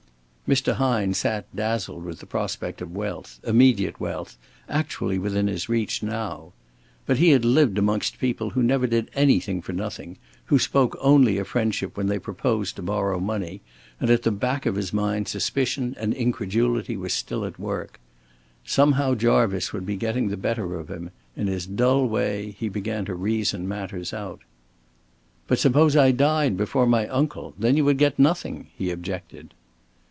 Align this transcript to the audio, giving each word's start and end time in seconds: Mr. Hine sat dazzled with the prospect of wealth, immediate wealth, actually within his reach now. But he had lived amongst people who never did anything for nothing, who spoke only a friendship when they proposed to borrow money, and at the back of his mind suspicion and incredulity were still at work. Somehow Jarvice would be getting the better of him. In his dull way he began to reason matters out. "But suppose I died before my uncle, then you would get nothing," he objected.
Mr. 0.49 0.73
Hine 0.73 1.13
sat 1.13 1.45
dazzled 1.55 2.03
with 2.03 2.19
the 2.19 2.25
prospect 2.25 2.81
of 2.81 2.91
wealth, 2.91 3.39
immediate 3.45 3.97
wealth, 4.01 4.37
actually 4.67 5.17
within 5.17 5.47
his 5.47 5.69
reach 5.69 6.03
now. 6.03 6.51
But 7.05 7.19
he 7.19 7.29
had 7.29 7.45
lived 7.45 7.77
amongst 7.77 8.19
people 8.19 8.49
who 8.49 8.61
never 8.61 8.85
did 8.85 9.09
anything 9.15 9.61
for 9.61 9.71
nothing, 9.71 10.17
who 10.47 10.59
spoke 10.59 10.97
only 10.99 11.37
a 11.37 11.45
friendship 11.45 11.95
when 11.95 12.07
they 12.07 12.19
proposed 12.19 12.75
to 12.75 12.81
borrow 12.81 13.17
money, 13.17 13.61
and 13.97 14.09
at 14.09 14.23
the 14.23 14.31
back 14.31 14.65
of 14.65 14.75
his 14.75 14.91
mind 14.91 15.29
suspicion 15.29 15.95
and 15.97 16.13
incredulity 16.13 16.97
were 16.97 17.07
still 17.07 17.45
at 17.45 17.57
work. 17.57 17.97
Somehow 18.65 19.15
Jarvice 19.15 19.71
would 19.71 19.85
be 19.85 19.95
getting 19.95 20.27
the 20.27 20.35
better 20.35 20.75
of 20.77 20.89
him. 20.89 21.11
In 21.33 21.47
his 21.47 21.65
dull 21.65 22.05
way 22.09 22.53
he 22.59 22.67
began 22.67 23.05
to 23.05 23.15
reason 23.15 23.69
matters 23.69 24.13
out. 24.13 24.41
"But 25.47 25.59
suppose 25.59 25.95
I 25.95 26.11
died 26.11 26.57
before 26.57 26.87
my 26.87 27.07
uncle, 27.07 27.53
then 27.57 27.77
you 27.77 27.85
would 27.85 27.97
get 27.97 28.19
nothing," 28.19 28.67
he 28.75 28.91
objected. 28.91 29.53